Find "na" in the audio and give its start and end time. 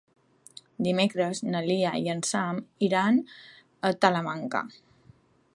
1.49-1.61